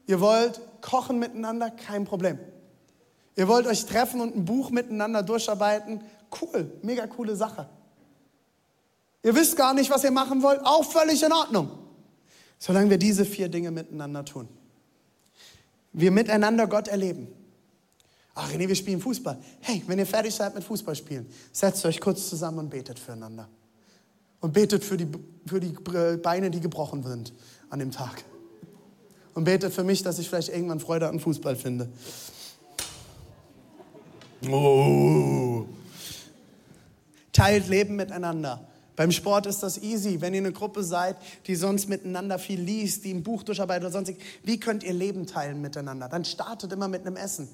[0.07, 2.38] Ihr wollt kochen miteinander, kein Problem.
[3.37, 6.01] Ihr wollt euch treffen und ein Buch miteinander durcharbeiten,
[6.40, 7.68] cool, mega coole Sache.
[9.22, 11.70] Ihr wisst gar nicht, was ihr machen wollt, auch völlig in Ordnung.
[12.59, 14.49] Solange wir diese vier Dinge miteinander tun.
[15.92, 17.29] Wir miteinander Gott erleben.
[18.35, 19.38] Ach, René, wir spielen Fußball.
[19.61, 23.49] Hey, wenn ihr fertig seid mit Fußball spielen, setzt euch kurz zusammen und betet füreinander.
[24.40, 25.09] Und betet für die,
[25.46, 25.75] für die
[26.18, 27.33] Beine, die gebrochen sind
[27.70, 28.25] an dem Tag.
[29.35, 31.90] Und betet für mich, dass ich vielleicht irgendwann Freude an Fußball finde.
[34.49, 35.66] Oh.
[37.33, 38.66] Teilt Leben miteinander.
[38.96, 40.20] Beim Sport ist das easy.
[40.22, 43.92] Wenn ihr eine Gruppe seid, die sonst miteinander viel liest, die ein Buch durcharbeitet oder
[43.92, 46.09] sonstig, wie könnt ihr Leben teilen miteinander?
[46.09, 47.49] Dann startet immer mit einem Essen.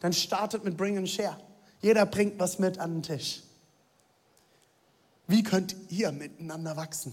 [0.00, 1.36] Dann startet mit Bring and Share.
[1.80, 3.42] Jeder bringt was mit an den Tisch.
[5.26, 7.12] Wie könnt ihr miteinander wachsen?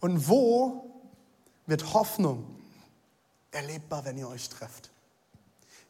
[0.00, 0.90] Und wo
[1.66, 2.44] wird Hoffnung
[3.52, 4.90] erlebbar, wenn ihr euch trefft?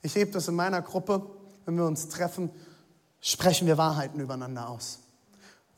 [0.02, 1.26] Ich hebe das in meiner Gruppe,
[1.64, 2.50] wenn wir uns treffen,
[3.20, 5.00] sprechen wir Wahrheiten übereinander aus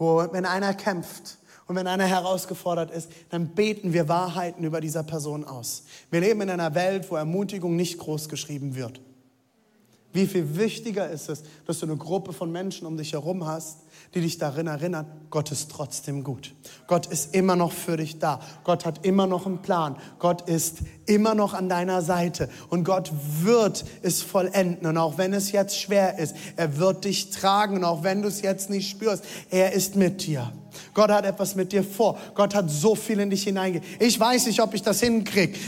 [0.02, 5.04] wo wenn einer kämpft und wenn einer herausgefordert ist, dann beten wir Wahrheiten über dieser
[5.04, 5.84] Person aus.
[6.10, 9.00] Wir leben in einer Welt, wo Ermutigung nicht groß geschrieben wird.
[10.12, 13.78] Wie viel wichtiger ist es, dass du eine Gruppe von Menschen um dich herum hast,
[14.14, 16.54] die dich darin erinnern, Gott ist trotzdem gut.
[16.86, 18.40] Gott ist immer noch für dich da.
[18.64, 19.96] Gott hat immer noch einen Plan.
[20.18, 22.50] Gott ist immer noch an deiner Seite.
[22.68, 24.86] Und Gott wird es vollenden.
[24.86, 27.76] Und auch wenn es jetzt schwer ist, er wird dich tragen.
[27.76, 30.52] Und auch wenn du es jetzt nicht spürst, er ist mit dir.
[30.94, 32.18] Gott hat etwas mit dir vor.
[32.34, 34.02] Gott hat so viel in dich hineingelegt.
[34.02, 35.58] Ich weiß nicht, ob ich das hinkriege.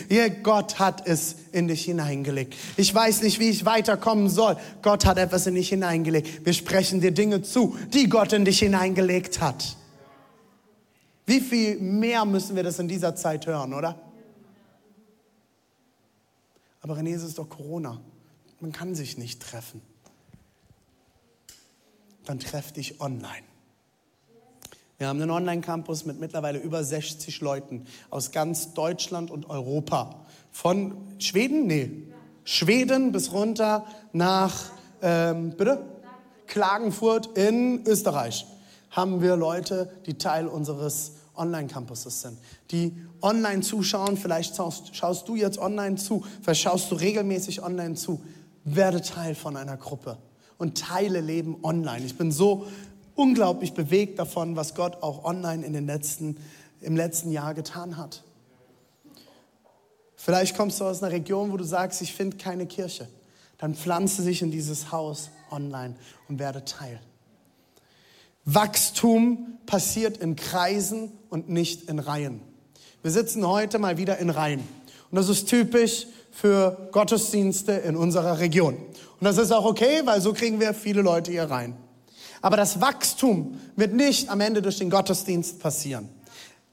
[0.42, 2.54] Gott hat es in dich hineingelegt.
[2.76, 4.56] Ich weiß nicht, wie ich weiterkommen soll.
[4.82, 6.44] Gott hat etwas in dich hineingelegt.
[6.44, 9.76] Wir sprechen dir Dinge zu, die Gott in dich hineingelegt hat.
[11.26, 13.98] Wie viel mehr müssen wir das in dieser Zeit hören, oder?
[16.82, 18.00] Aber René, es ist doch Corona.
[18.60, 19.80] Man kann sich nicht treffen.
[22.26, 23.44] Dann treff dich online.
[24.96, 30.24] Wir haben einen Online-Campus mit mittlerweile über 60 Leuten aus ganz Deutschland und Europa.
[30.52, 31.66] Von Schweden?
[31.66, 32.04] Nee.
[32.44, 34.70] Schweden bis runter nach,
[35.02, 35.84] ähm, bitte?
[36.46, 38.46] Klagenfurt in Österreich
[38.90, 42.38] haben wir Leute, die Teil unseres Online-Campuses sind,
[42.70, 44.16] die online zuschauen.
[44.16, 48.22] Vielleicht schaust, schaust, du jetzt online zu, vielleicht schaust du regelmäßig online zu.
[48.62, 50.18] Werde Teil von einer Gruppe
[50.58, 52.04] und teile Leben online.
[52.06, 52.66] Ich bin so
[53.14, 56.36] unglaublich bewegt davon, was Gott auch online in den letzten,
[56.80, 58.22] im letzten Jahr getan hat.
[60.16, 63.08] Vielleicht kommst du aus einer Region, wo du sagst, ich finde keine Kirche.
[63.58, 65.96] Dann pflanze dich in dieses Haus online
[66.28, 67.00] und werde Teil.
[68.44, 72.40] Wachstum passiert in Kreisen und nicht in Reihen.
[73.02, 74.60] Wir sitzen heute mal wieder in Reihen.
[75.10, 78.74] Und das ist typisch für Gottesdienste in unserer Region.
[78.74, 81.76] Und das ist auch okay, weil so kriegen wir viele Leute hier rein.
[82.44, 86.10] Aber das Wachstum wird nicht am Ende durch den Gottesdienst passieren.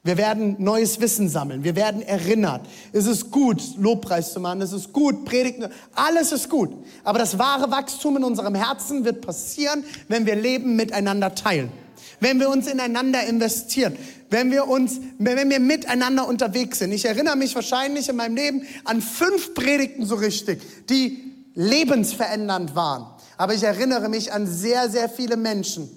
[0.04, 1.64] Wir werden neues Wissen sammeln.
[1.64, 2.66] Wir werden erinnert.
[2.92, 4.60] Es ist gut, Lobpreis zu machen.
[4.60, 5.70] Es ist gut, Predigten.
[5.94, 6.74] Alles ist gut.
[7.04, 11.72] Aber das wahre Wachstum in unserem Herzen wird passieren, wenn wir Leben miteinander teilen.
[12.20, 13.96] Wenn wir uns ineinander investieren.
[14.28, 16.92] Wenn wir uns, wenn wir miteinander unterwegs sind.
[16.92, 23.06] Ich erinnere mich wahrscheinlich in meinem Leben an fünf Predigten so richtig, die lebensverändernd waren.
[23.36, 25.88] Aber ich erinnere mich an sehr, sehr viele Menschen,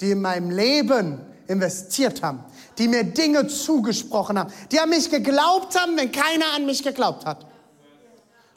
[0.00, 2.44] die in meinem Leben investiert haben,
[2.78, 7.24] die mir Dinge zugesprochen haben, die an mich geglaubt haben, wenn keiner an mich geglaubt
[7.24, 7.46] hat.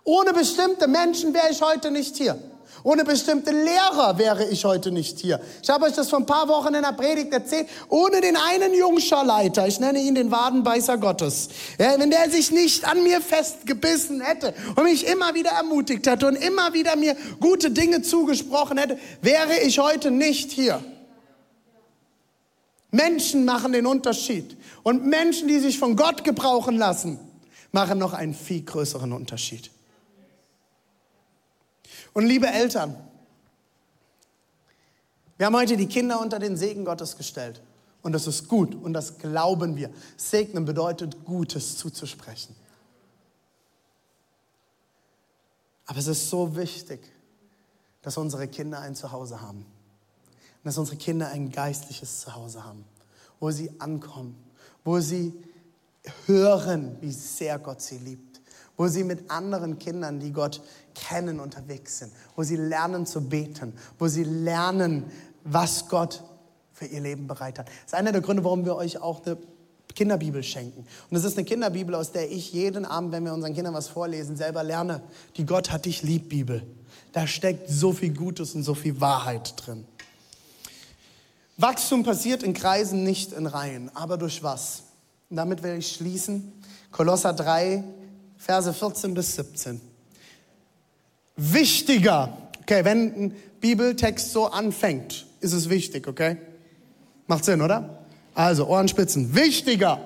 [0.03, 2.39] Ohne bestimmte Menschen wäre ich heute nicht hier.
[2.83, 5.39] Ohne bestimmte Lehrer wäre ich heute nicht hier.
[5.61, 7.67] Ich habe euch das vor ein paar Wochen in der Predigt erzählt.
[7.89, 12.85] Ohne den einen Jungscharleiter, ich nenne ihn den Wadenbeißer Gottes, ja, wenn der sich nicht
[12.85, 17.71] an mir festgebissen hätte und mich immer wieder ermutigt hätte und immer wieder mir gute
[17.71, 20.83] Dinge zugesprochen hätte, wäre ich heute nicht hier.
[22.91, 24.57] Menschen machen den Unterschied.
[24.83, 27.19] Und Menschen, die sich von Gott gebrauchen lassen,
[27.71, 29.69] machen noch einen viel größeren Unterschied.
[32.13, 32.95] Und liebe Eltern,
[35.37, 37.61] wir haben heute die Kinder unter den Segen Gottes gestellt.
[38.01, 39.89] Und das ist gut und das glauben wir.
[40.17, 42.55] Segnen bedeutet, Gutes zuzusprechen.
[45.85, 46.99] Aber es ist so wichtig,
[48.01, 52.85] dass unsere Kinder ein Zuhause haben und dass unsere Kinder ein geistliches Zuhause haben,
[53.39, 54.35] wo sie ankommen,
[54.83, 55.33] wo sie
[56.25, 58.38] hören, wie sehr Gott sie liebt,
[58.79, 60.61] wo sie mit anderen Kindern, die Gott
[60.95, 65.03] kennen, unterwegs sind, wo sie lernen zu beten, wo sie lernen,
[65.43, 66.23] was Gott
[66.71, 67.67] für ihr Leben bereit hat.
[67.67, 69.37] Das ist einer der Gründe, warum wir euch auch eine
[69.93, 70.87] Kinderbibel schenken.
[71.09, 73.89] Und es ist eine Kinderbibel, aus der ich jeden Abend, wenn wir unseren Kindern was
[73.89, 75.03] vorlesen, selber lerne.
[75.35, 76.65] Die Gott hat dich lieb Bibel.
[77.11, 79.83] Da steckt so viel Gutes und so viel Wahrheit drin.
[81.57, 83.93] Wachstum passiert in Kreisen, nicht in Reihen.
[83.93, 84.83] Aber durch was?
[85.29, 86.53] Und damit will ich schließen.
[86.91, 87.83] Kolosser 3,
[88.39, 89.79] Verse 14 bis 17.
[91.35, 92.35] Wichtiger.
[92.61, 96.37] Okay, wenn ein Bibeltext so anfängt, ist es wichtig, okay?
[97.27, 97.99] Macht Sinn, oder?
[98.33, 99.35] Also, Ohrenspitzen.
[99.35, 99.99] Wichtiger.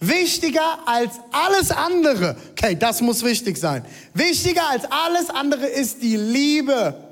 [0.00, 2.36] Wichtiger als alles andere.
[2.52, 3.84] Okay, das muss wichtig sein.
[4.14, 7.08] Wichtiger als alles andere ist die Liebe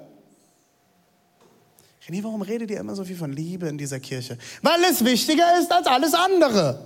[2.09, 4.39] René, warum redet ihr immer so viel von Liebe in dieser Kirche?
[4.63, 6.79] Weil es wichtiger ist als alles andere,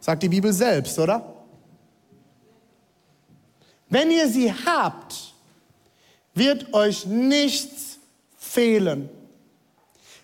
[0.00, 1.35] sagt die Bibel selbst, oder?
[3.88, 5.34] Wenn ihr sie habt,
[6.34, 7.98] wird euch nichts
[8.36, 9.08] fehlen.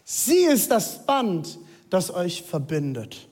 [0.05, 1.59] Sie ist das Band,
[1.91, 3.29] das euch verbindet.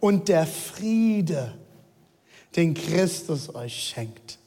[0.00, 1.54] Und der Friede,
[2.54, 4.38] den Christus euch schenkt,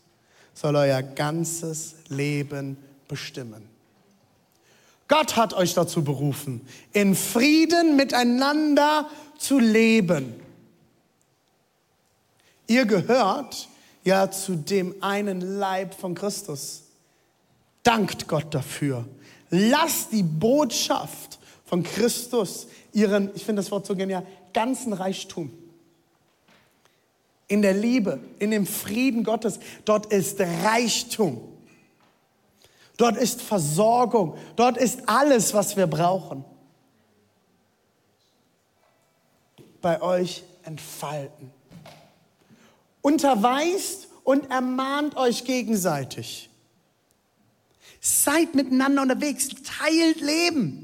[0.53, 3.67] soll euer ganzes Leben bestimmen.
[5.07, 6.61] Gott hat euch dazu berufen,
[6.93, 10.35] in Frieden miteinander zu leben.
[12.67, 13.69] Ihr gehört
[14.03, 16.83] ja zu dem einen Leib von Christus.
[17.83, 19.07] Dankt Gott dafür.
[19.49, 25.51] Lasst die Botschaft von Christus ihren, ich finde das Wort so genial, ganzen Reichtum.
[27.47, 31.41] In der Liebe, in dem Frieden Gottes, dort ist Reichtum.
[32.97, 34.37] Dort ist Versorgung.
[34.55, 36.43] Dort ist alles, was wir brauchen.
[39.81, 41.51] Bei euch entfalten.
[43.01, 46.49] Unterweist und ermahnt euch gegenseitig.
[48.01, 50.83] Seid miteinander unterwegs, teilt Leben.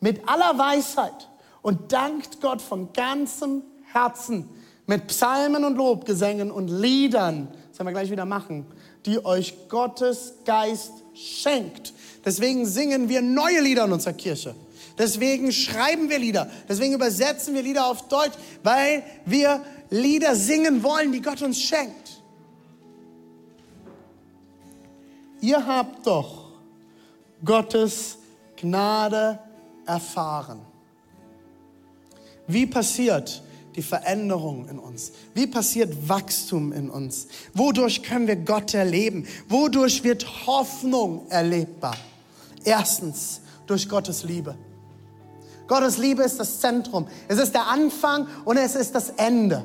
[0.00, 1.28] Mit aller Weisheit
[1.62, 4.48] und dankt Gott von ganzem Herzen
[4.86, 7.48] mit Psalmen und Lobgesängen und Liedern.
[7.70, 8.66] Das werden wir gleich wieder machen
[9.06, 11.94] die euch Gottes Geist schenkt.
[12.24, 14.54] Deswegen singen wir neue Lieder in unserer Kirche.
[14.98, 16.50] Deswegen schreiben wir Lieder.
[16.68, 22.22] Deswegen übersetzen wir Lieder auf Deutsch, weil wir Lieder singen wollen, die Gott uns schenkt.
[25.40, 26.50] Ihr habt doch
[27.44, 28.18] Gottes
[28.56, 29.38] Gnade
[29.86, 30.60] erfahren.
[32.46, 33.42] Wie passiert
[33.74, 35.12] die Veränderung in uns?
[35.34, 37.28] Wie passiert Wachstum in uns?
[37.54, 39.26] Wodurch können wir Gott erleben?
[39.48, 41.96] Wodurch wird Hoffnung erlebbar?
[42.64, 44.56] Erstens, durch Gottes Liebe.
[45.66, 47.06] Gottes Liebe ist das Zentrum.
[47.28, 49.64] Es ist der Anfang und es ist das Ende.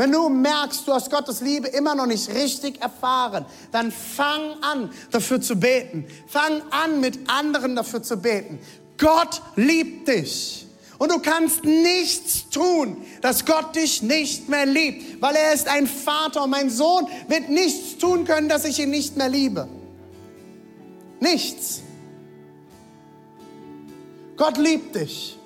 [0.00, 4.90] Wenn du merkst, du hast Gottes Liebe immer noch nicht richtig erfahren, dann fang an,
[5.10, 6.06] dafür zu beten.
[6.26, 8.60] Fang an, mit anderen dafür zu beten.
[8.96, 10.66] Gott liebt dich.
[10.96, 15.86] Und du kannst nichts tun, dass Gott dich nicht mehr liebt, weil er ist ein
[15.86, 19.68] Vater und mein Sohn wird nichts tun können, dass ich ihn nicht mehr liebe.
[21.20, 21.82] Nichts.
[24.38, 25.38] Gott liebt dich.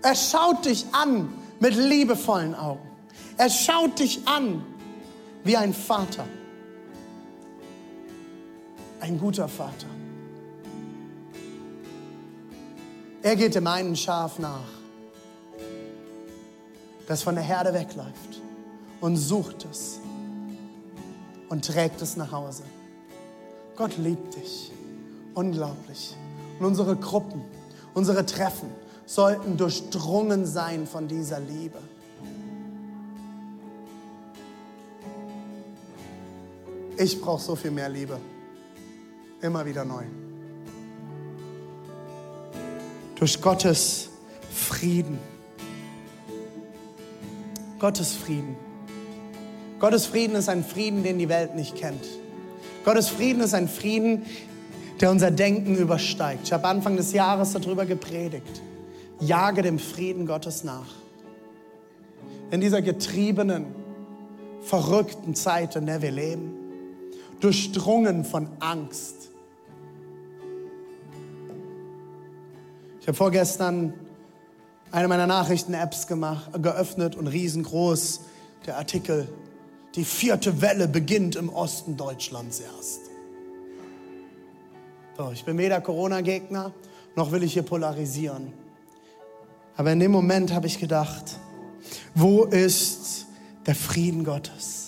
[0.00, 1.30] Er schaut dich an
[1.60, 2.85] mit liebevollen Augen.
[3.38, 4.64] Er schaut dich an
[5.44, 6.26] wie ein Vater.
[9.00, 9.86] Ein guter Vater.
[13.22, 14.68] Er geht dem einen Schaf nach,
[17.08, 18.40] das von der Herde wegläuft
[19.00, 20.00] und sucht es
[21.48, 22.62] und trägt es nach Hause.
[23.76, 24.72] Gott liebt dich.
[25.34, 26.16] Unglaublich.
[26.58, 27.42] Und unsere Gruppen,
[27.92, 28.70] unsere Treffen
[29.04, 31.78] sollten durchdrungen sein von dieser Liebe.
[36.98, 38.18] Ich brauche so viel mehr Liebe.
[39.42, 40.04] Immer wieder neu.
[43.16, 44.08] Durch Gottes
[44.50, 45.18] Frieden.
[47.78, 48.56] Gottes Frieden.
[49.78, 52.04] Gottes Frieden ist ein Frieden, den die Welt nicht kennt.
[52.84, 54.24] Gottes Frieden ist ein Frieden,
[55.00, 56.44] der unser Denken übersteigt.
[56.44, 58.62] Ich habe Anfang des Jahres darüber gepredigt.
[59.20, 60.94] Jage dem Frieden Gottes nach.
[62.50, 63.66] In dieser getriebenen,
[64.62, 66.65] verrückten Zeit, in der wir leben,
[67.40, 69.30] durchdrungen von Angst.
[73.00, 73.92] Ich habe vorgestern
[74.90, 78.20] eine meiner Nachrichten-Apps geöffnet und riesengroß
[78.66, 79.28] der Artikel,
[79.94, 83.00] die vierte Welle beginnt im Osten Deutschlands erst.
[85.16, 86.72] So, ich bin weder Corona-Gegner,
[87.14, 88.52] noch will ich hier polarisieren.
[89.76, 91.38] Aber in dem Moment habe ich gedacht,
[92.14, 93.26] wo ist
[93.66, 94.85] der Frieden Gottes?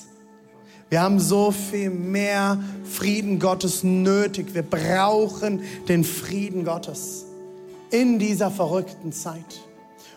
[0.91, 4.55] Wir haben so viel mehr Frieden Gottes nötig.
[4.55, 7.27] Wir brauchen den Frieden Gottes
[7.91, 9.63] in dieser verrückten Zeit.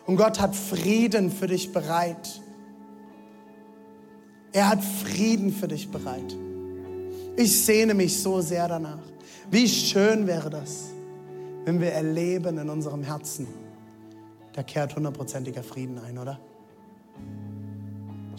[0.06, 2.42] Und Gott hat Frieden für dich bereit.
[4.54, 6.36] Er hat Frieden für dich bereit.
[7.36, 9.00] Ich sehne mich so sehr danach.
[9.50, 10.90] Wie schön wäre das,
[11.66, 13.48] wenn wir erleben in unserem Herzen,
[14.54, 16.40] da kehrt hundertprozentiger Frieden ein, oder?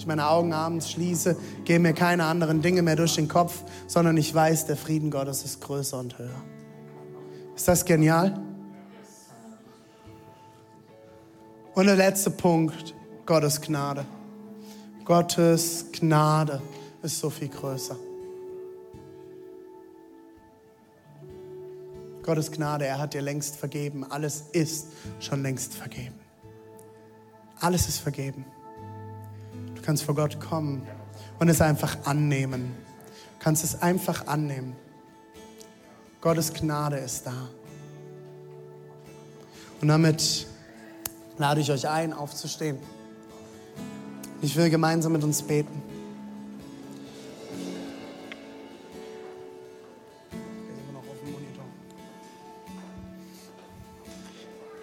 [0.02, 4.16] Ich meine Augen abends schließe, gehen mir keine anderen Dinge mehr durch den Kopf, sondern
[4.16, 6.42] ich weiß, der Frieden Gottes ist größer und höher.
[7.54, 8.36] Ist das genial?
[11.74, 12.96] Und der letzte Punkt,
[13.26, 14.04] Gottes Gnade.
[15.04, 16.60] Gottes Gnade
[17.04, 17.96] ist so viel größer.
[22.24, 24.04] Gottes Gnade, er hat dir längst vergeben.
[24.10, 24.88] Alles ist
[25.20, 26.18] schon längst vergeben.
[27.60, 28.44] Alles ist vergeben.
[29.82, 30.86] Du kannst vor Gott kommen
[31.40, 32.72] und es einfach annehmen.
[33.40, 34.76] Du kannst es einfach annehmen.
[36.20, 37.48] Gottes Gnade ist da.
[39.80, 40.46] Und damit
[41.36, 42.78] lade ich euch ein, aufzustehen.
[44.40, 45.82] Ich will gemeinsam mit uns beten.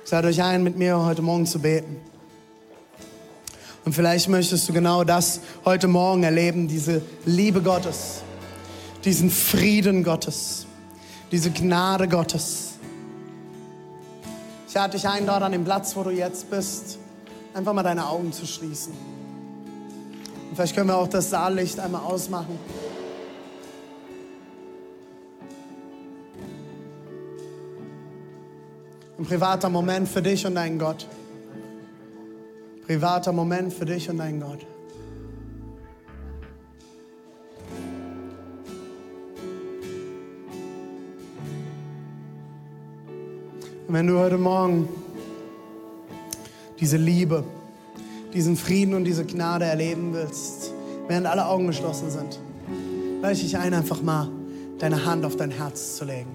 [0.03, 2.01] Ich lade euch ein, mit mir heute Morgen zu beten.
[3.89, 8.21] Und vielleicht möchtest du genau das heute Morgen erleben, diese Liebe Gottes,
[9.03, 10.67] diesen Frieden Gottes,
[11.31, 12.73] diese Gnade Gottes.
[14.67, 16.99] Ich lade dich ein, dort an dem Platz, wo du jetzt bist,
[17.55, 18.93] einfach mal deine Augen zu schließen.
[20.49, 22.59] Und vielleicht können wir auch das Saallicht einmal ausmachen.
[29.17, 31.07] Ein privater Moment für dich und deinen Gott
[32.89, 34.65] privater Moment für dich und deinen Gott.
[43.87, 44.89] Und wenn du heute Morgen
[46.79, 47.43] diese Liebe,
[48.33, 50.73] diesen Frieden und diese Gnade erleben willst,
[51.07, 52.39] während alle Augen geschlossen sind,
[53.21, 54.31] lade ich dich ein, einfach mal
[54.79, 56.31] deine Hand auf dein Herz zu legen.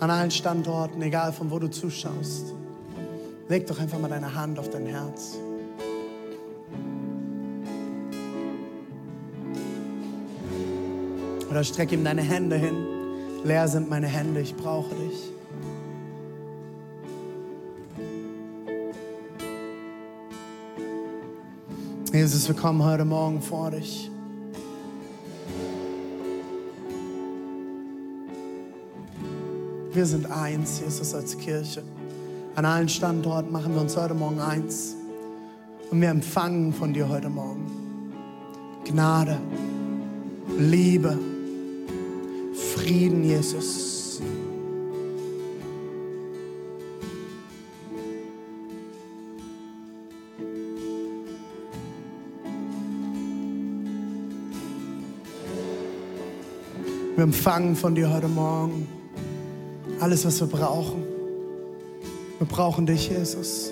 [0.00, 2.54] An allen Standorten, egal von wo du zuschaust.
[3.50, 5.36] Leg doch einfach mal deine Hand auf dein Herz.
[11.50, 12.76] Oder streck ihm deine Hände hin.
[13.44, 15.32] Leer sind meine Hände, ich brauche dich.
[22.12, 24.10] Jesus, wir kommen heute Morgen vor dich.
[29.92, 31.82] Wir sind eins, Jesus, als Kirche.
[32.54, 34.96] An allen Standorten machen wir uns heute Morgen eins.
[35.90, 37.66] Und wir empfangen von dir heute Morgen
[38.84, 39.38] Gnade,
[40.58, 41.18] Liebe,
[42.88, 44.22] Frieden, Jesus.
[57.14, 58.88] Wir empfangen von dir heute Morgen
[60.00, 61.02] alles, was wir brauchen.
[62.38, 63.70] Wir brauchen dich, Jesus.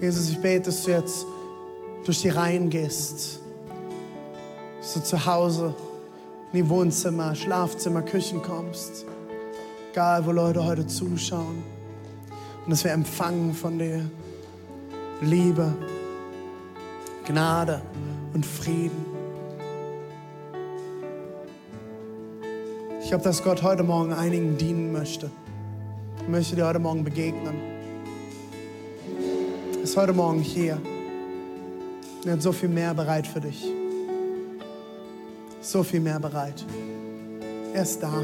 [0.00, 1.26] Jesus, ich bete, dass du jetzt
[2.10, 3.38] durch die Reihen gehst.
[4.80, 5.76] Dass du zu Hause
[6.52, 9.04] in die Wohnzimmer, Schlafzimmer, Küchen kommst.
[9.92, 11.62] Egal, wo Leute heute zuschauen.
[12.64, 14.10] Und dass wir empfangen von dir
[15.20, 15.72] Liebe,
[17.28, 17.80] Gnade
[18.34, 19.06] und Frieden.
[23.02, 25.30] Ich glaube, dass Gott heute Morgen einigen dienen möchte.
[26.22, 27.54] Ich möchte dir heute Morgen begegnen.
[29.80, 30.76] Ist heute Morgen hier.
[32.24, 33.64] Er hat so viel mehr bereit für dich.
[35.62, 36.64] So viel mehr bereit.
[37.72, 38.22] Er ist da.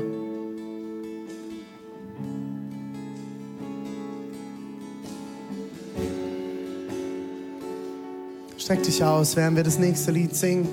[8.59, 10.69] Streck dich aus, während wir das nächste Lied singen.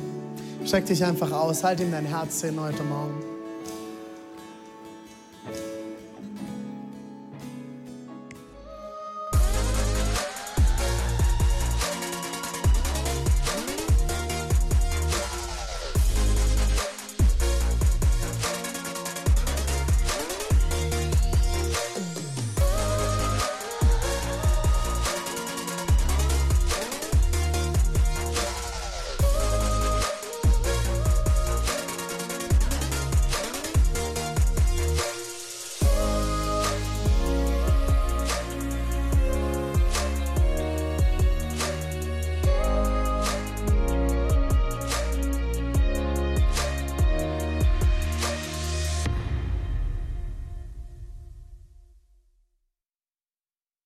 [0.66, 3.33] Streck dich einfach aus, halt ihm dein Herz hin heute Morgen.